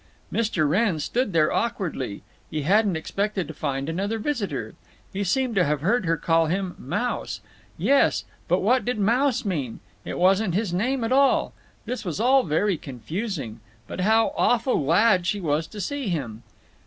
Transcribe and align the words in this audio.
Mr. 0.33 0.67
Wrenn 0.67 0.97
stood 0.99 1.31
there 1.31 1.53
awkwardly. 1.53 2.23
He 2.49 2.63
hadn't 2.63 2.95
expected 2.95 3.47
to 3.47 3.53
find 3.53 3.87
another 3.87 4.17
visitor. 4.17 4.73
He 5.13 5.23
seemed 5.23 5.53
to 5.53 5.63
have 5.63 5.81
heard 5.81 6.05
her 6.07 6.17
call 6.17 6.47
him 6.47 6.73
"Mouse." 6.79 7.39
Yes, 7.77 8.23
but 8.47 8.61
what 8.61 8.83
did 8.83 8.97
Mouse 8.97 9.45
mean? 9.45 9.79
It 10.03 10.17
wasn't 10.17 10.55
his 10.55 10.73
name 10.73 11.03
at 11.03 11.11
all. 11.11 11.53
This 11.85 12.03
was 12.03 12.19
all 12.19 12.41
very 12.41 12.77
confusing. 12.77 13.59
But 13.85 13.99
how 13.99 14.33
awful 14.35 14.79
glad 14.83 15.27
she 15.27 15.39
was 15.39 15.67
to 15.67 15.79
see 15.79 16.07
him! 16.09 16.41